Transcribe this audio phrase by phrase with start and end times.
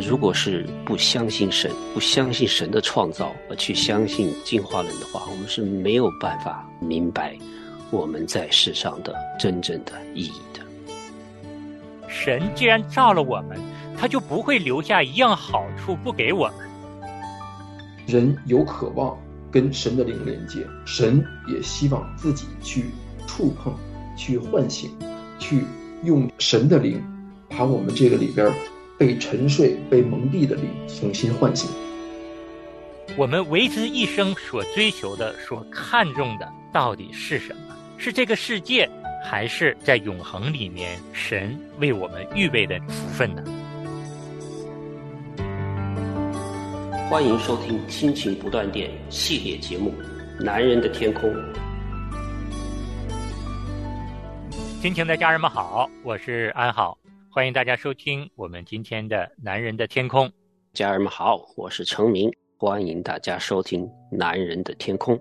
[0.00, 7.36] 们如果是不相信神、不相信神的创造，而去相信进化论的话，我们是没有办法明白
[7.90, 10.64] 我们在世上的真正的意义的。
[12.08, 13.60] 神既然造了我们，
[13.94, 16.56] 他就不会留下一样好处不给我们。
[18.06, 19.16] 人有渴望
[19.50, 22.86] 跟神的灵连接，神也希望自己去
[23.26, 23.74] 触碰、
[24.16, 24.90] 去唤醒、
[25.38, 25.62] 去
[26.04, 27.04] 用神的灵，
[27.50, 28.50] 把我们这个里边
[29.00, 31.70] 被沉睡、被蒙蔽的灵重新唤醒。
[33.16, 37.74] 我们为之一生所追求的、所看重的，到底是什么？
[37.96, 38.86] 是这个世界？
[39.24, 43.42] 还是在永恒里面，神为我们预备的福分呢？
[47.08, 49.94] 欢迎收听《亲情不断电》系列节目
[50.44, 51.30] 《男人的天空》。
[54.82, 56.98] 亲情的家人们好，我是安好，
[57.32, 60.26] 欢迎大家收听我们今天的《男人的天空》。
[60.72, 65.16] 家人们好，我是程明，欢迎大家收听《男人的天空》。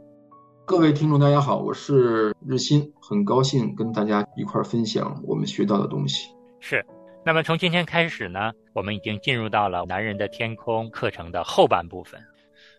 [0.66, 6.32] 各位听众，大家好，我是日新，很高兴跟大家一块儿分享我们学到的东西。
[6.60, 6.84] 是，
[7.24, 12.20] 那么从今天开始呢，我们已经进入到了《男人的天空》课程的后半部分，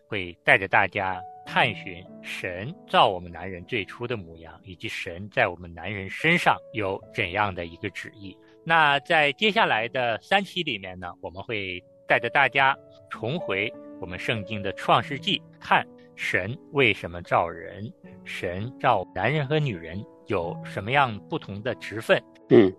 [0.09, 8.35] 会带着大家探寻神造我们男人最初的模样，以及神在我们男人身上有怎样的一个旨意。
[8.63, 12.77] 那在接下来的三期里面呢，我们会带着大家
[13.09, 15.85] 重回我们圣经的创世纪，看。
[16.13, 17.91] 神为什么造人？
[18.25, 22.21] 神造男人和女人有什么样不同的职分？
[22.49, 22.71] 嗯，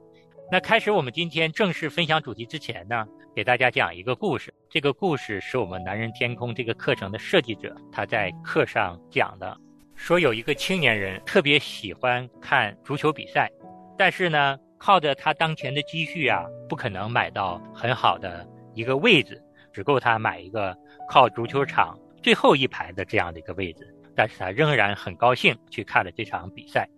[0.49, 4.55] 那开始我们今天正式分享主题之前呢，给大家讲一个故事。
[4.71, 9.59] 这个故事是我们男人天空这个课程的设计者他在课上讲的，
[9.97, 13.51] 说有一个青年人特别喜欢看足球比赛，
[13.99, 18.45] 但是呢，靠着他当前的积蓄啊，不可能买到很好的
[18.75, 19.41] 一个位置，
[19.73, 20.77] 只够他买一个
[21.09, 21.97] 靠足球场。
[22.21, 26.89] 最后一排的这样的一个位置，但是他仍然很高兴去看了这场比赛。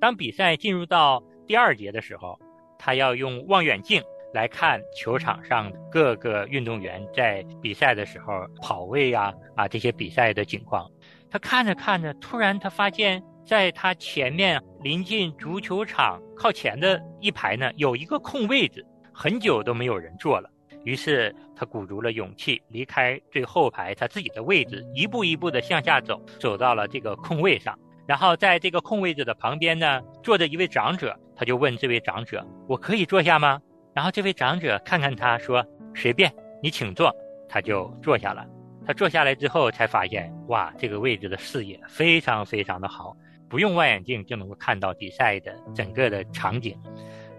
[0.00, 2.38] 当比赛进入到第二节的时候，
[2.78, 4.00] 他要用望远镜
[4.32, 10.88] 来看球场上各个运动员在比赛的时候跑位啊啊这些比赛的情况。
[11.28, 20.48] 他看着看着，突然他发现，在他前面临近足球场靠前的一排呢，有一个空位置，很久都没有人坐了。
[20.84, 27.76] 于是他鼓足了勇气，离开最后排他自己的位置，一步一步的向下走，走到了这个空位上。
[28.06, 33.60] 然后在这个空位置的旁边呢，坐着一位长者，他就问这位长者：“我可以坐下吗？”
[33.92, 36.32] 然后这位长者看看他说：“随便，
[36.62, 37.14] 你请坐。”
[37.50, 38.46] 他就坐下了。
[38.86, 43.14] 他坐下来之后才发现，哇，这个位置的视野非常非常的好，
[43.48, 46.78] 不用望远镜就能够看到比赛的整个的场景。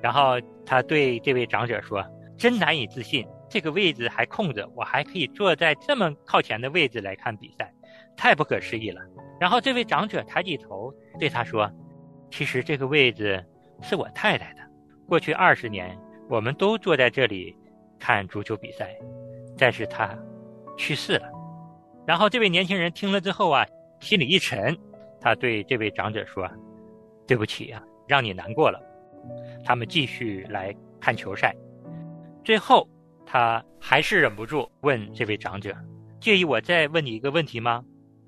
[0.02, 2.06] 然后他对这位长者说
[2.38, 7.74] ：“真难以置信。”这个位置还空着，我还可以坐在这么靠前的位置来看比赛，
[8.16, 9.02] 太不可思议了。
[9.40, 11.68] 然后这位长者抬起头对他说
[12.30, 13.44] ：“其实这个位置
[13.82, 14.62] 是我太太的。
[15.08, 15.98] 过去二十年，
[16.30, 17.56] 我们都坐在这里
[17.98, 18.96] 看足球比赛，
[19.58, 20.16] 但是她
[20.78, 21.28] 去世了。”
[22.06, 23.66] 然后这位年轻人听了之后啊，
[24.00, 24.78] 心里一沉，
[25.22, 26.50] 他对这位长者说
[27.28, 28.80] ：“对不起啊，让你难过了。”
[29.64, 31.56] 他们继续来看球赛，
[32.44, 32.88] 最后。
[33.32, 35.72] 他还是忍不住问这位长者
[36.20, 37.84] ：“介意我再问你一个问题吗？”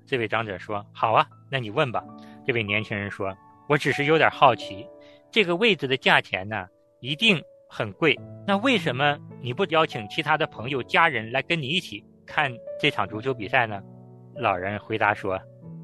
[0.06, 2.04] 这位长者说：“好啊，那你问吧。”
[2.46, 3.36] 这位年轻人说
[3.68, 4.86] ：“我只是有点好奇，
[5.28, 6.68] 这个位置的价钱呢，
[7.00, 8.16] 一定很贵。
[8.46, 13.82] 那为什么你不邀请其他的朋友、家人来跟你一起看这场足球比赛呢？”
[14.38, 15.36] 老人回答说：“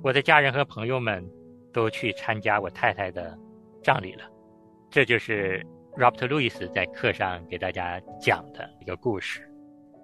[0.03, 1.25] 我的家人和朋友们
[1.73, 3.37] 都去参加我太太的
[3.83, 4.25] 葬礼了。”
[4.91, 5.65] 这就是。
[5.97, 9.51] Robert Louis 在课上给大家讲的一个故事，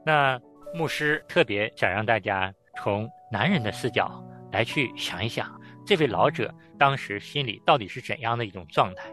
[0.04, 0.40] 那
[0.74, 5.48] 牧师特别想让大家从男人的视角来去想一想，
[5.86, 9.08] 这位老者当时心里到底是怎样的一种状态？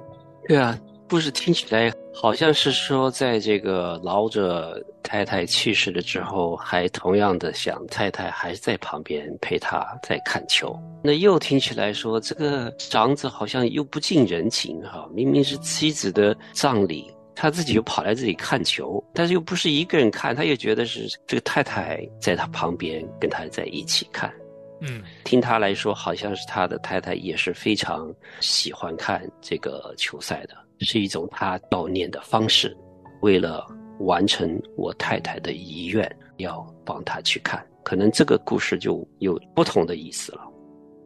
[0.48, 0.76] 对啊。
[1.12, 10.74] 故事听起来好像是说，在这个老者太太去世了之后，还同样的想太太还在旁边陪他在看球。
[11.04, 24.34] 那又听起来说，这个长子好像又不近人情哈，明明是妻子的葬礼，他自己又跑来这里看球，但是又不是一个人看，他又觉得是这个太太在他旁边跟他在一起看。
[24.80, 28.10] 嗯，听他来说，好像是他的太太也是非常
[28.40, 30.56] 喜欢看这个球赛的。
[30.86, 32.76] 是一种他悼念的方式，
[33.22, 33.66] 为了
[34.00, 37.64] 完成我太太的遗愿，要帮他去看。
[37.84, 40.42] 可能这个故事就有不同的意思了。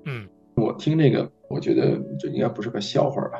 [0.05, 3.37] 嗯，我听那个，我觉得这应该不是个笑话吧？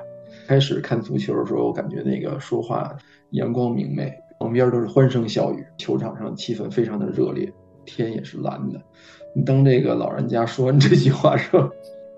[0.47, 2.95] 开始看足球的时候，我感觉那个说话
[3.31, 7.51] 阳光明媚，旁边都是欢声笑语，球场上气氛非常的热烈，
[7.85, 8.81] 天也是蓝的。
[9.45, 11.69] 当这个老人家说完这句话时候，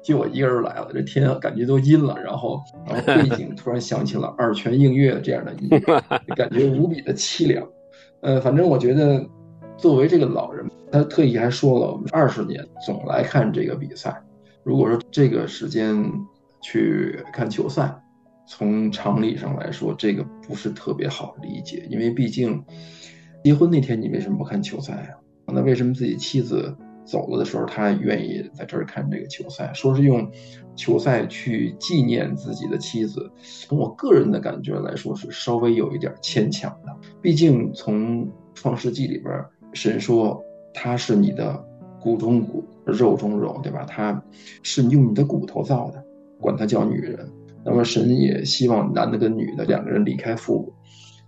[0.08, 5.80] 就我一个人来了，这天感觉都阴了，然后然后背景突然响起了 二泉映月这样的音乐，
[6.34, 7.68] 感觉无比的凄凉。
[8.22, 9.22] 呃，反正我觉得，
[9.78, 14.18] 作为这个老人，他特意还说了，我们二十年总来看这个比赛。
[14.64, 16.10] 如果说这个时间
[16.62, 17.94] 去看球赛，
[18.48, 22.64] 从常理上来说，这个不是特别好理解，因为毕竟
[23.44, 25.20] 结婚那天你为什么不看球赛啊？
[25.54, 26.74] 那为什么自己妻子
[27.08, 29.72] 走了的时候，他愿意在这儿看这个球赛？
[29.74, 30.30] 说是用
[30.76, 33.32] 球赛去纪念自己的妻子，
[33.66, 36.94] 从我个人的感觉来说是稍微有一点牵强的。
[37.22, 39.34] 毕竟从创世纪里边，
[39.74, 40.44] 神说
[40.74, 41.66] 他是你的
[42.02, 43.86] 骨中骨，肉中肉，对吧？
[43.86, 44.22] 他
[44.62, 46.04] 是用你的骨头造的，
[46.40, 47.28] 管他叫女人。
[47.66, 50.74] 那么神也希望男的跟女的两个人离开父母，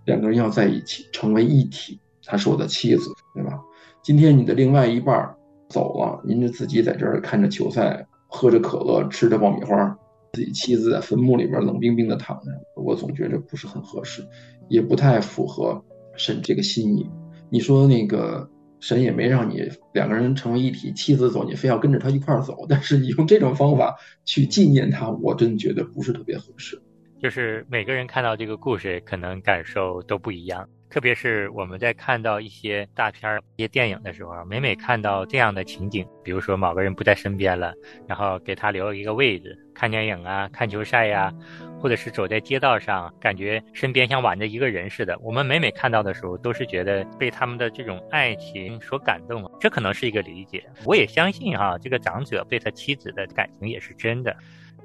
[0.04, 1.98] 两个人要在一起成为一体。
[2.24, 3.58] 她是我的妻子，对吧？
[4.02, 5.36] 今天你的另外一半儿
[5.70, 9.98] 走了，您就自己在这儿看着球赛，喝着可乐，吃着爆米花，
[10.34, 14.22] 自己妻子在坟墓里边冷冰冰的躺着，我总觉着不是很合适，
[14.68, 15.82] 也不太符合
[16.16, 17.08] 神这个心意。
[17.48, 18.50] 你说那个。
[18.82, 22.64] 神也没让你两个人成为一体，妻子走，你非要跟着他一块儿走。
[22.66, 23.94] 但是你用这种方法
[24.24, 26.80] 去纪念他，我真觉得不是特别合适。
[27.20, 30.66] 就是每个人看到这个故事，可能感受都不一样。
[30.90, 37.72] 特别是我们在看到一些大片儿、一些电影的时候，每每看到这样的情景，比如说某个人不在身边了，
[38.08, 41.32] 然后给他留一个位置，看电影啊、看球赛呀，
[41.78, 45.16] 或者是走在街道上，感觉身边像挽着一个人似的。
[45.20, 49.48] 我们每每看到的时候，都是觉得被他们的这种爱情所感动。
[49.60, 50.64] 这可能是一个理解。
[50.84, 54.36] 我也相信哈，这个长者对他妻子的感情也是真的。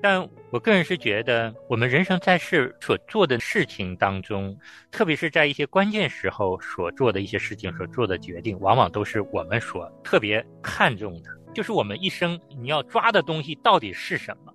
[0.01, 4.55] 但我个人是觉得，我们人生在世所做的事情当中，
[4.91, 14.53] 特别是在一些关键时候所做的一些事情、所做的决定，往往都是我们所特别看重的，就是我们一生你要抓的东西到底是什么。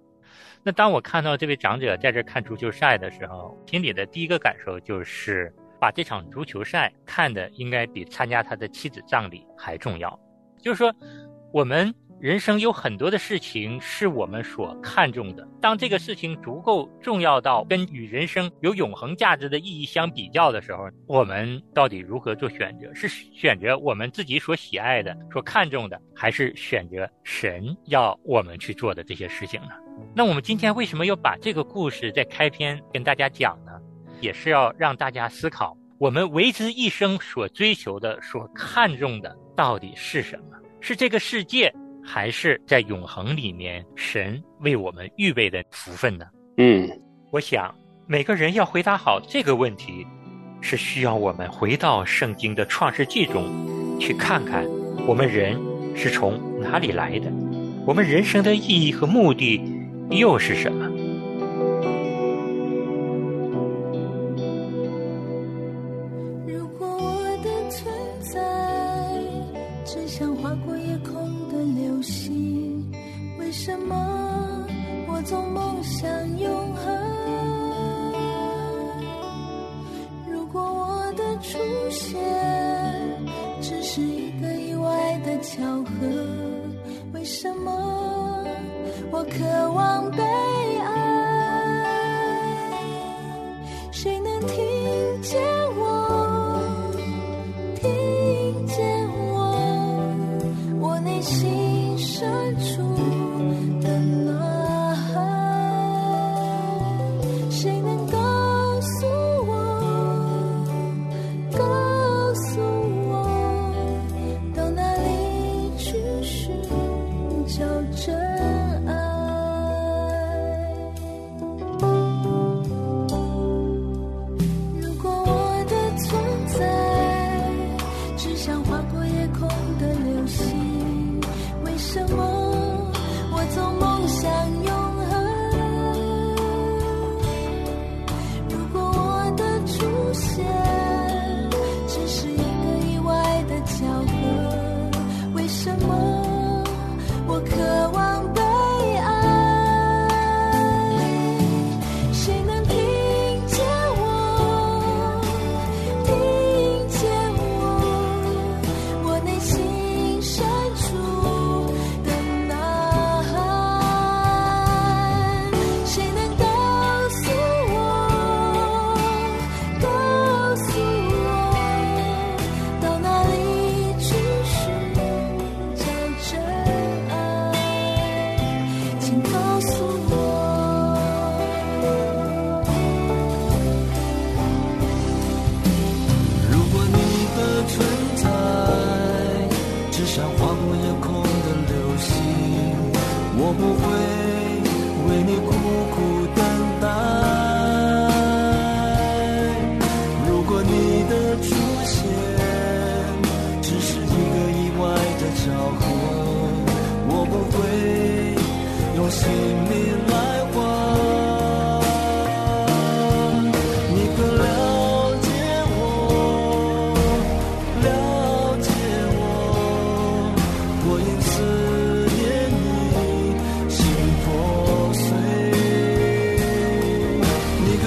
[0.63, 10.17] 那当我看到这位长者在这看足球赛的时候，心里的第一个感受就是，把这场足球赛看的应该比参加他的妻子葬礼还重要。
[10.63, 10.95] 就是说，
[11.53, 11.93] 我们。
[12.21, 15.49] 人生有很多的事情是我们所看重的。
[15.59, 22.95] 当这个事情足够重要到跟与人生有永恒价值的意义相比较的时候，我们到底如何做选择？
[22.95, 29.71] 是选择我们自己所喜爱的、所看重的，还是选择神要我们去做的这些事情呢？
[30.15, 33.73] 那我们今天为什么要把这个故事在开篇跟大家讲呢？
[34.21, 40.59] 也是要让大家思考，我们为之一生所追求的、所看重的到底是什么？
[40.83, 41.75] 是这个世界？
[42.13, 46.27] 还是在永恒里面，神为我们预备的福分呢？
[46.57, 46.91] 嗯，
[47.31, 47.73] 我想
[48.09, 50.05] 每个人要回答好这个问题，
[50.61, 53.45] 是需要我们回到圣经的创世纪中，
[54.01, 54.67] 去看看
[55.07, 55.57] 我们人
[55.95, 57.31] 是从哪里来的，
[57.87, 59.63] 我们人生的意义和目的
[60.11, 60.90] 又是什么。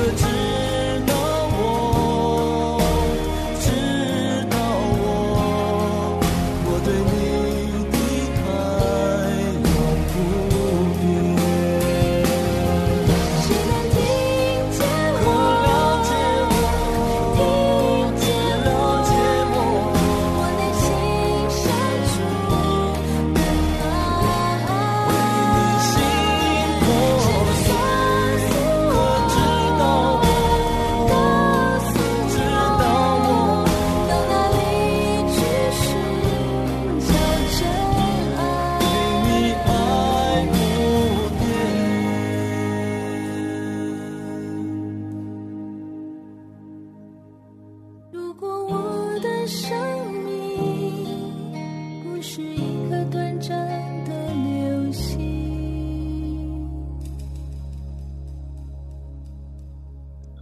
[0.03, 0.42] good.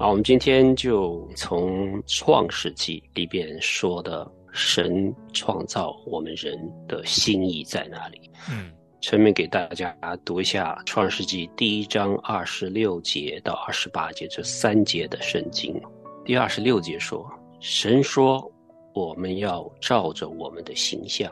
[0.01, 8.19] 好，我们今天就从创世纪里边说的神创造我们人的心意在哪里？
[8.49, 15.79] 嗯，陈明给大家读一下创世纪第一章二十六节到二十八节这三节的圣经。
[16.25, 17.31] 第二十六节说
[17.61, 18.51] ：“神说，
[18.95, 21.31] 我们要照着我们的形象，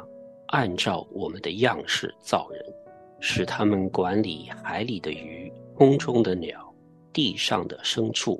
[0.49, 2.63] 按照我们的样式造人，
[3.19, 6.71] 使他们管理海里的鱼、空中的鸟、
[7.11, 8.39] 地上的牲畜。”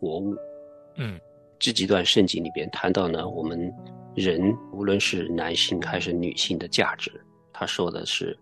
[0.00, 0.36] 活物，
[0.96, 1.18] 嗯，
[1.58, 3.72] 这几段圣经里边谈到呢，我们
[4.14, 7.10] 人无论是男性还是女性的价值，
[7.52, 8.38] 他说的是，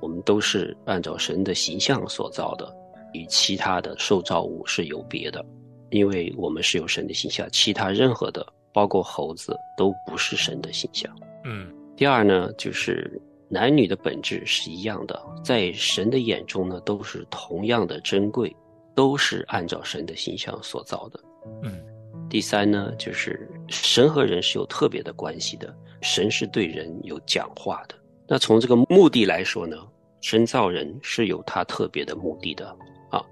[0.00, 2.72] 我们都是按照神的形象所造的，
[3.12, 5.44] 与其他的受造物是有别的，
[5.90, 11.14] 因为我们是有神的形象，其他任何的，包括猴子都不是神的形象。
[11.44, 18.54] 嗯，第二呢，就是男女的本质是一样的，在神的眼中呢，都是同样的珍贵。
[18.94, 21.20] 都是按照神的形象所造的。
[21.62, 21.80] 嗯，
[22.28, 27.94] 第三呢，就是神和人是有特别的关系的，神是对人有讲话的。
[28.26, 29.76] 那从这个目的来说呢，
[30.20, 32.66] 神造人是有他特别的目的的
[33.10, 33.24] 啊。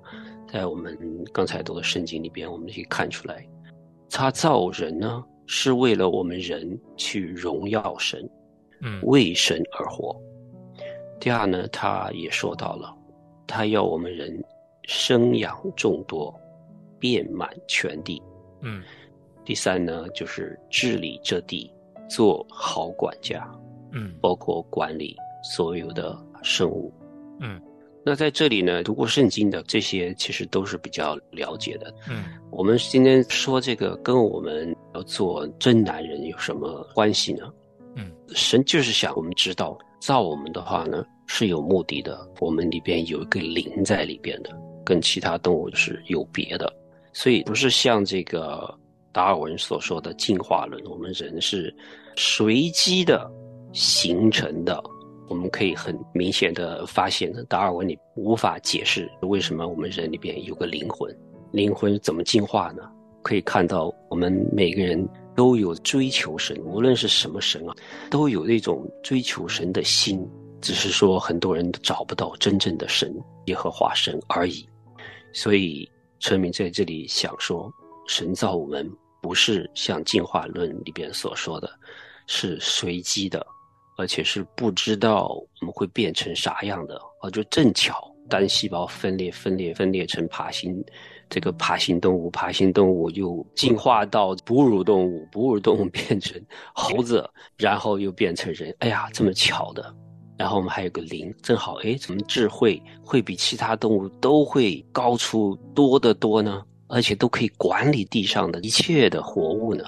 [0.50, 0.98] 在我们
[1.32, 3.46] 刚才读的圣经里边，我们可以看出来，
[4.10, 8.28] 他造人呢是为了我们人去荣耀神，
[8.80, 10.18] 嗯，为神而活。
[11.20, 12.94] 第二呢，他也说到了，
[13.46, 14.42] 他要我们人。
[14.88, 16.34] 生养众多，
[16.98, 18.20] 遍满全地。
[18.62, 18.82] 嗯，
[19.44, 21.70] 第三呢，就是治理这地，
[22.08, 23.46] 做好管家。
[23.92, 26.90] 嗯，包括管理所有的生物。
[27.38, 27.60] 嗯，
[28.02, 31.94] 那在这里呢，读过圣经的这些，其实都是比较了解的。
[32.08, 37.52] 嗯，我们今天说这个，跟我们要做真男人有什么关系呢？
[37.94, 44.50] 嗯，神就是想我们知道，造我们的话呢是有目的的，我们里边有一个灵在里边的。
[44.88, 46.72] 跟其他动物是有别的，
[47.12, 48.74] 所以不是像这个
[49.12, 51.74] 达尔文所说的进化论，我们人是
[52.16, 53.30] 随机的
[53.74, 54.82] 形成的。
[55.28, 61.14] 我们可以很明显的发现呢，达尔文你无法解释为什么我们人里边有个灵魂，
[61.52, 62.82] 灵魂怎么进化呢？
[63.22, 67.74] 可以看到，我们每个人都有追求神，无论是什么神啊，
[68.08, 70.26] 都有那种追求神的心，
[70.62, 73.14] 只是说很多人都找不到真正的神，
[73.48, 74.66] 耶和华神而已。
[75.32, 77.70] 所以，陈明在这里想说，
[78.06, 81.70] 神造我们不是像进化论里边所说的，
[82.26, 83.46] 是随机的，
[83.96, 85.28] 而且是不知道
[85.60, 87.00] 我们会变成啥样的。
[87.20, 90.84] 啊，就正巧单细胞分裂、分裂、分裂成爬行，
[91.28, 96.40] 这个爬行动物，爬行动物又进化到哺乳动物，哺乳动物变成
[96.74, 98.74] 猴子，然后又变成人。
[98.78, 99.94] 哎呀，这么巧的。
[100.38, 106.64] 然后我们还有个灵，正好哎，怎么智慧会比其他动物都会高出多得多呢？
[106.86, 109.84] 而且都可以管理地上的一切的活物呢，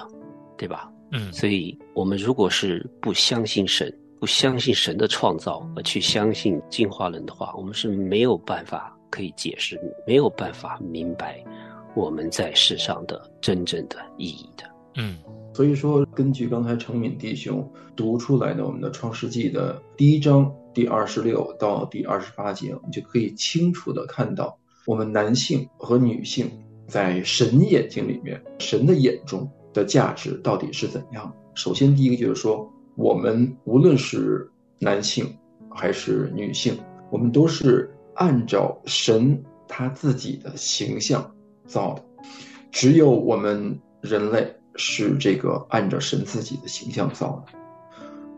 [0.55, 0.91] 对吧？
[1.11, 11.43] 嗯，所以我们如果是不相信神，不相信神的创造，而去相信进化论的话，我们是没有办法可以解释，没有办法明白
[11.95, 14.63] 我们在世上的真正的意义的。
[14.97, 15.17] 嗯。
[15.53, 26.49] 所以说，根据刚才程敏弟兄读出来的我们的《创世纪》的第一章第二十六到第二十八节，我们就可以清楚的看到，我们男性和女性
[26.87, 31.33] 在神眼睛里面，神的眼中的价值到底是怎样？
[31.53, 35.25] 首先，第一个就是说，我们无论是男性
[35.69, 36.77] 还是女性，
[37.09, 41.29] 我们都是按照神他自己的形象
[41.67, 42.03] 造的。
[42.71, 47.53] 只有我们人类是这个按照神自己的形象造的。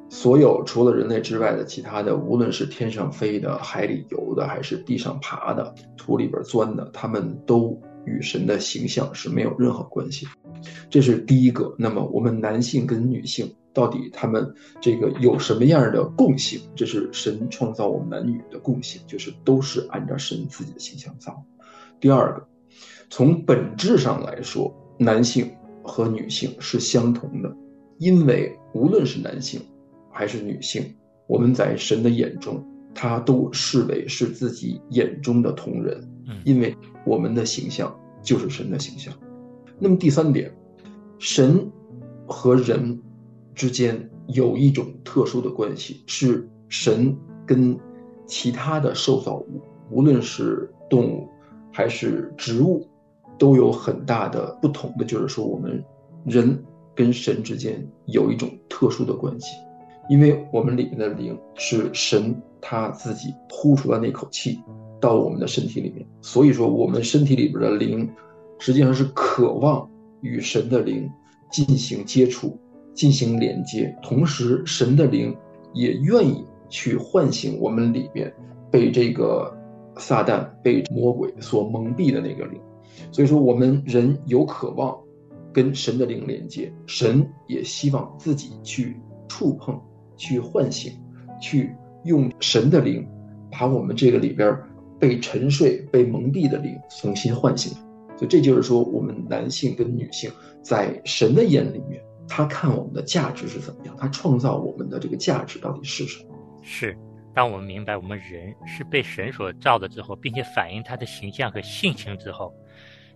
[0.09, 10.27] 所有除了人类之外的其他的，无论是天上飞的、海里游的，还是地上爬的、土里边钻的，他们都与神的形象是没有任何关系。
[10.87, 11.73] 这是第一个。
[11.79, 16.61] 那么，我们男性跟女性到底他们这个有什么样的共性？
[16.75, 21.43] 这是神创造我们男女的共性，就是都是按照神自己的形象造。
[21.99, 22.47] 第二个，
[23.09, 25.51] 从本质上来说，男性
[25.83, 27.55] 和女性是相同的，
[27.99, 29.61] 因为无论是男性。
[30.15, 30.93] 还是女性，
[31.25, 32.63] 我们在神的眼中，
[32.93, 36.07] 他都视为是自己眼中的同人，
[36.45, 39.11] 因为我们的形象就是神的形象。
[39.79, 40.55] 那么第三点，
[41.17, 41.67] 神
[42.27, 43.01] 和人
[43.55, 47.75] 之间有一种特殊的关系，是神跟
[48.27, 51.27] 其他的受造物，无论是动物
[51.71, 52.87] 还是植物，
[53.37, 55.83] 都有很大的不同的，就是说我们
[56.25, 56.63] 人
[56.95, 59.55] 跟神之间有一种特殊的关系。
[60.09, 64.59] 因为我们里面的灵是神他自己呼出的那口气
[64.99, 68.09] 到我们的身体里面，所以说我们身体里边的灵
[68.59, 71.09] 实际上是渴望与神的灵
[71.49, 72.59] 进行接触、
[72.93, 75.33] 进行连接，同时神的灵
[75.73, 78.33] 也愿意去唤醒我们里面
[78.69, 79.57] 被这个
[79.97, 82.59] 撒旦、被魔鬼所蒙蔽的那个灵。
[83.11, 84.97] 所以说，我们人有渴望
[85.51, 88.95] 跟神的灵连接，神也希望自己去
[89.27, 89.79] 触碰。
[90.15, 90.93] 去唤醒，
[91.41, 93.05] 去用神的灵，
[93.51, 94.55] 把我们这个里边
[94.99, 97.73] 被沉睡、被蒙蔽的灵重新唤醒。
[98.15, 106.35] 所以这就是说，我们男性跟女性在神的眼里面，他看我们的价值是怎么样，他创造我们的这个价值到底是什么？
[106.61, 106.95] 是，
[107.33, 112.53] 当我们明白我们人是被神所造的之后，并且反映他的形象和性情之后，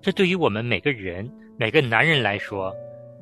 [0.07, 2.73] 这对于我们每个人、每个男人来说，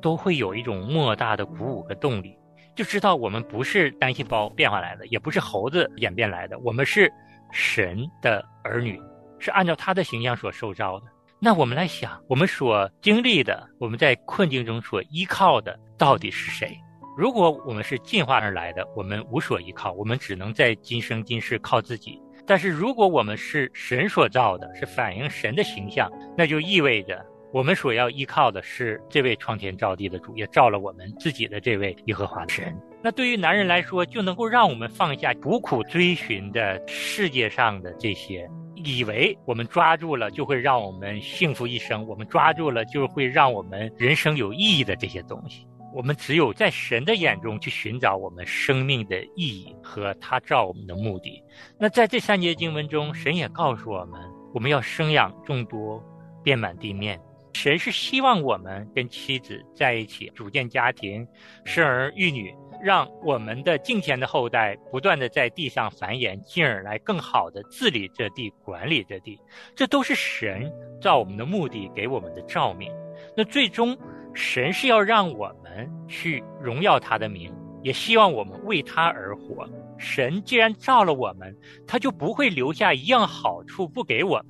[0.03, 2.37] 都会有一种莫大的鼓舞和动力。
[2.75, 7.11] 就知道我们不是单细胞变化来的，也不是猴子演变来的，我们是
[7.51, 9.01] 神的儿女，
[9.39, 11.07] 是按照他的形象所受造的。
[11.39, 16.77] 那我们来想，我们所经历的，我们在困境中所依靠的到底是谁？
[17.17, 22.21] 如果我们是进化而来的，我们无所依靠，我们只能在今生今世靠自己。
[22.47, 27.25] 但是如果我们是神所造的，是反映神的形象，那就意味着。
[27.51, 32.75] 我们所要依靠的是这位创天造地的主，也造了我们自己的这位耶和华神。
[33.01, 45.65] 那对于男人来说，就能够让我们放下苦苦追寻的世界上的这些，以为我们抓住了就会让我们幸福一生，我们抓住了就会让我们人生有意义的这些东西。
[45.95, 51.41] 我们只有在神的眼中去寻找我们生命的意义和他造我们的目的。
[51.79, 54.19] 那在这三节经文中，神也告诉我们，
[54.53, 56.03] 我们要生养众多，
[56.43, 57.17] 遍满地面。
[57.53, 61.25] 神是希望我们跟妻子在一起，组建家庭，
[61.63, 62.53] 生儿育女，
[62.83, 69.39] 让我们的敬虔的后代不断的在地上繁衍，进而来更好的治理这地，管理这地。
[69.73, 70.69] 这都是神
[71.01, 72.91] 造我们的目的，给我们的照明。
[73.37, 73.97] 那最终，
[74.35, 79.67] 神是要让我们去荣耀他的名，也希望我们为他而活。
[79.97, 81.55] 神既然造了我们，
[81.87, 84.47] 他就不会留下一样好处不给我们。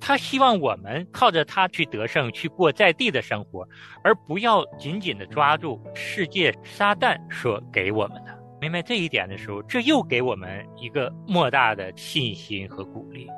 [0.00, 3.68] 他希望我们靠着他去得胜，去过在地的生活，
[4.02, 8.36] 而不要紧紧的抓住世界撒旦所给我们的。
[8.60, 13.28] 明白这一点的时候，这又给我们一个莫大的信心和鼓励，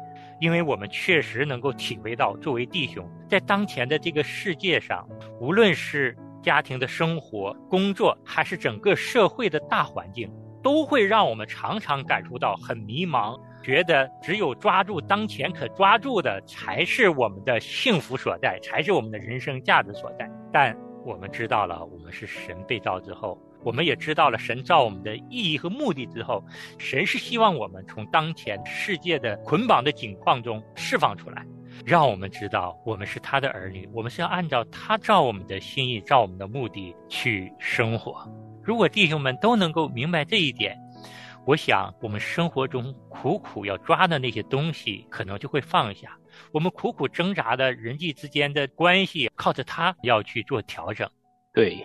[0.42, 5.09] 因为我们确实能够体会到，作为弟兄，在当前的这个世界上，
[5.40, 10.28] 无论是家庭的生活、工作，还是整个社会的大环境，
[10.61, 13.40] 都会让我们常常感受到很迷茫。
[13.62, 20.28] 觉得只有抓住当前可抓住的，才是我们的幸福所在，才是我们的人生价值所在。
[20.52, 26.44] 但我们知道了，我们是神被造之后，我们也知道了神造我们的意义和目的之后，
[26.79, 31.46] 神是希望我们从当前世界的捆绑的境况中释放出来，
[31.85, 38.29] 让我们知道我们是他的儿女，我们是要按照他照我们的心意、照我们的目的去生活。
[38.62, 40.77] 如果弟兄们都能够明白这一点。
[41.44, 46.09] 我想，我们生活中苦苦要抓的那些东西，可能就会放下；
[46.53, 51.11] 我们苦苦挣扎的人际之间的关系，靠着他要去做调整。
[51.53, 51.85] 对。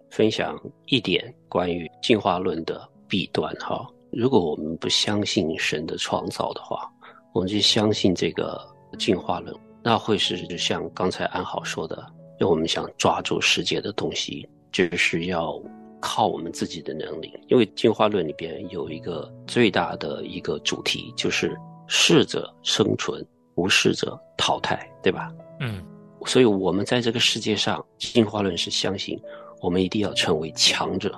[0.11, 3.89] 分享一点关于进化论的弊端哈。
[4.11, 6.87] 如果我们不相信神的创造的话，
[7.33, 8.61] 我们就相信这个
[8.99, 12.05] 进化论，那会是像刚才安好说的，
[12.37, 15.57] 让我们想抓住世界的东西，就是要
[16.01, 17.33] 靠我们自己的能力。
[17.47, 25.33] 因为进化论里边有一个最大的一个主题，就是适者生存，不适者淘汰，对吧？
[25.61, 25.81] 嗯。
[26.25, 29.17] 所以我们在这个世界上，进化论是相信。
[29.61, 31.15] 我们一定要成为强者，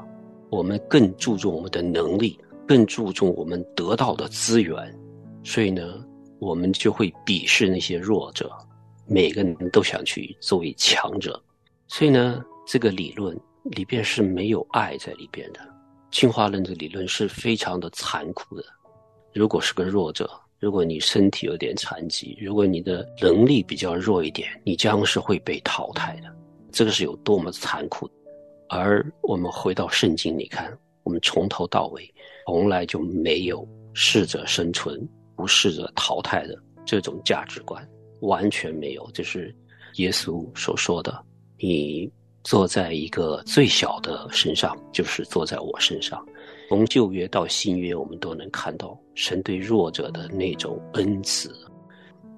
[0.49, 4.75] 我们更注重我们的能力，更注重我们得到的资源，
[5.43, 6.05] 所以呢，
[6.39, 8.51] 我们就会鄙视那些弱者，
[9.07, 11.41] 每个人都想去作为强者，
[11.87, 15.59] 所以呢，这个理论里边是没有爱在里边的。
[16.11, 18.63] 进化论的理论是非常的残酷的。
[19.33, 20.29] 如果是个弱者，
[20.59, 26.27] 如果你身体有点残疾，如果你的能力比较弱一点，你将是会被淘汰的。
[26.71, 28.09] 这个是有多么残酷。
[28.73, 32.11] 而我们回到圣经，你看，我们从头到尾
[32.47, 37.87] 从来就没有适者生存、不适者淘汰的这种价值观，
[38.21, 39.07] 完全没有。
[39.11, 39.55] 就是
[39.97, 41.23] 耶稣所说的
[41.59, 42.11] ：“你
[42.43, 46.25] 坐在一个最小的身上，就是坐在我身上。”
[46.69, 51.53] 从旧约到新约，我们都能看到神对弱者的那种恩慈。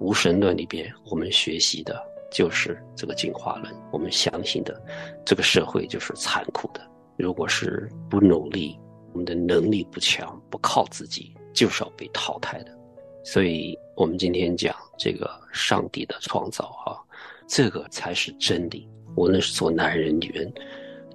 [0.00, 1.98] 无神论里边，我们学习的。
[2.30, 4.80] 就是这个进化论，我们相信的，
[5.24, 6.80] 这个社会就是残酷的。
[7.16, 8.78] 如果是不努力，
[9.12, 12.76] 我们的能力不强，不靠自己，就是要被淘汰的。
[13.24, 17.02] 所以，我们今天讲这个上帝的创造，哈，
[17.48, 18.88] 这个才是真理。
[19.16, 20.52] 无论是做男人、女人，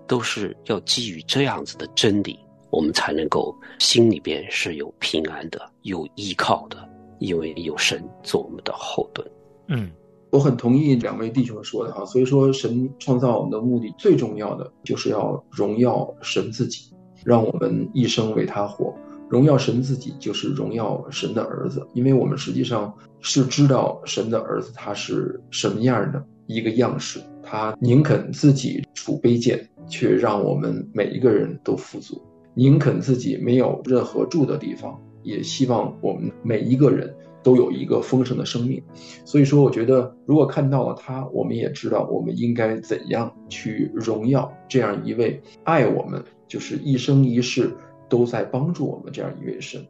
[0.07, 2.39] 都是要基于这样子的真理，
[2.71, 9.31] 我们才能够心里边是有平安的，有依靠的，因为有神做我们的后盾。
[9.67, 9.91] 嗯。
[10.31, 16.85] 我很同意两位弟兄说的哈，所以说神创造我们的目的最重要的就是要荣耀神自己，
[17.25, 18.95] 让我们一生为他活。
[19.29, 32.15] 荣耀神自己就是荣耀神的儿子，因为我们实际上是知道神的儿子他是什么样的一个样式，他宁肯自己处卑贱，却让我们每一个人都富足；
[32.53, 37.13] 宁肯自己没有任何住的地方，也希望我们每一个人。
[37.43, 38.81] 都有一个丰盛的生命，
[39.25, 47.75] 所以说，我觉得如果看到了他，我们也知道我们应该怎样去荣耀这样一位爱我们，就是一生一世
[48.07, 49.83] 都在帮助我们这样一位神。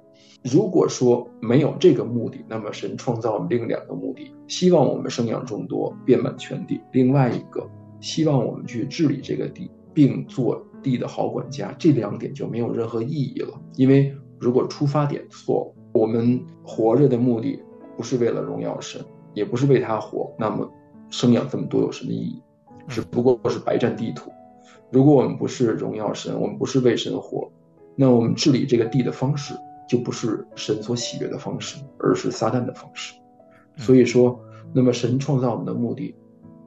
[0.43, 11.75] 如果说没有这个目的，那么神创造我们另两个目的，希望我们生养众多，遍满全地；另外一个，希望我们去治理这个地，并做地的好管家。
[11.77, 15.80] 这两点就没有任何意义了，因为如果出发点错了。
[15.91, 17.61] 我们活着的目的
[17.97, 20.33] 不是为了荣耀神，也不是为他活。
[20.37, 20.69] 那么，
[21.09, 22.41] 生养这么多有什么意义？
[22.87, 24.31] 只不过是白占地图。
[24.89, 27.49] 如果我们不是荣耀神，我们不是为神活，
[27.95, 29.53] 那我们治理这个地的方式
[29.87, 33.13] 就不是神所喜悦的方式，而是撒旦的方式。
[33.77, 34.39] 所以说，
[34.73, 36.15] 那么神创造我们的目的，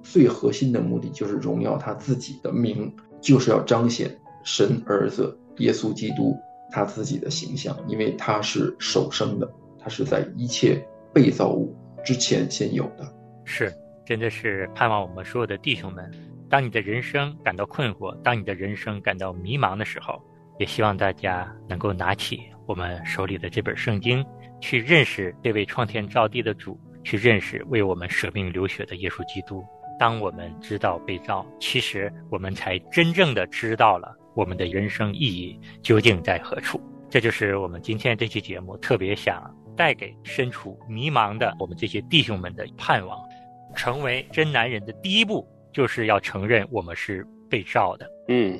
[0.02, 4.10] 最核心的目的就是荣耀他自己的名，就是要彰显
[4.42, 6.36] 神儿子耶稣基督。
[6.74, 11.72] 他自己的形象，因为他是首生的，他是在一切被造物
[12.04, 13.14] 之前先有的。
[13.44, 13.72] 是，
[14.04, 16.10] 真的是盼望我们所有的弟兄们，
[16.50, 20.20] 当你的人生感到困惑，当你的人生感到迷茫的时候，
[20.58, 24.26] 也希望大家能够拿起我们手里的这本圣经，
[24.60, 29.64] 去认识这位创天造地的主，去认识为我们舍命流血的耶稣基督。
[29.96, 34.12] 当我们知道被造，其实我们才真正的知道了。
[34.34, 36.80] 我们的人生意义究竟在何处？
[37.08, 43.18] 这就是我们今天这期节目特别想带给身处迷茫的我们这些弟兄们的盼望。
[43.76, 48.08] 成为真男人的第一步，就是要承认我们是被造的。
[48.28, 48.56] 嗯，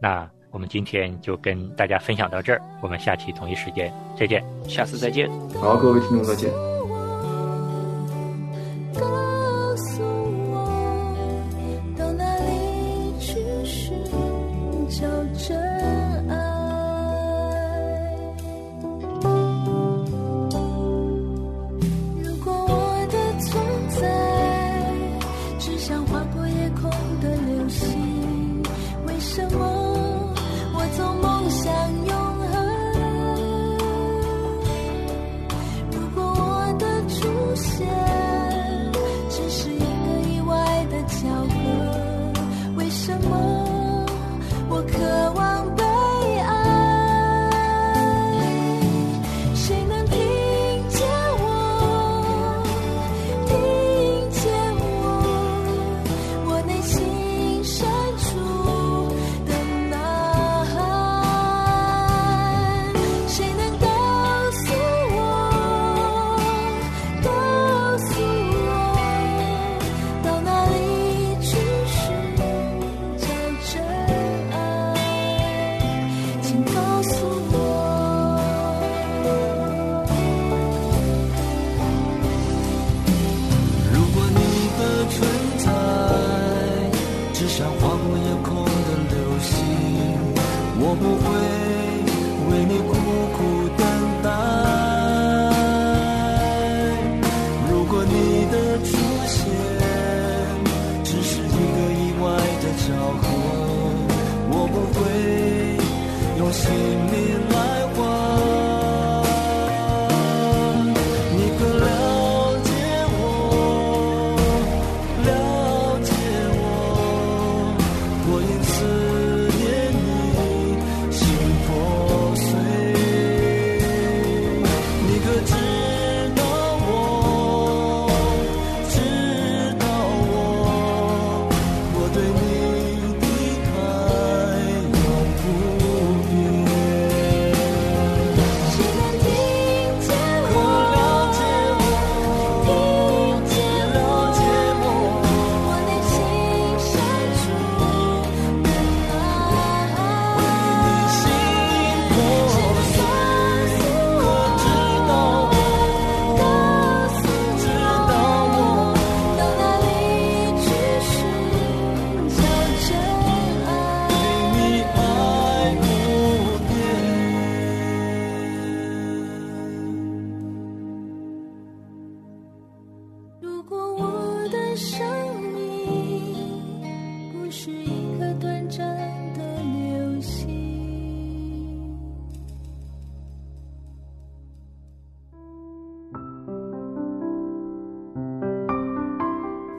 [0.00, 5.30] 那我们今天就跟大家分享到这儿，我们下期同一时间再见，下次再见。
[5.60, 6.75] 好，各位听众再见。